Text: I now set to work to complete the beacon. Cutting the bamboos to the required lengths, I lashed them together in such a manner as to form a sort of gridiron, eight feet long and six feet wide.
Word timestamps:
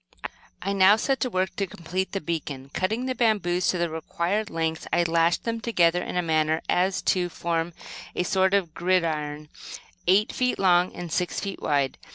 I 0.63 0.73
now 0.73 0.95
set 0.95 1.19
to 1.19 1.29
work 1.29 1.55
to 1.57 1.67
complete 1.67 2.11
the 2.11 2.19
beacon. 2.21 2.71
Cutting 2.73 3.05
the 3.05 3.13
bamboos 3.13 3.67
to 3.67 3.77
the 3.77 3.87
required 3.87 4.49
lengths, 4.49 4.87
I 4.91 5.03
lashed 5.03 5.43
them 5.43 5.61
together 5.61 6.01
in 6.01 6.15
such 6.15 6.19
a 6.21 6.25
manner 6.25 6.63
as 6.67 7.03
to 7.03 7.29
form 7.29 7.71
a 8.15 8.23
sort 8.23 8.55
of 8.55 8.73
gridiron, 8.73 9.49
eight 10.07 10.33
feet 10.33 10.57
long 10.57 10.91
and 10.95 11.11
six 11.11 11.39
feet 11.39 11.61
wide. 11.61 11.99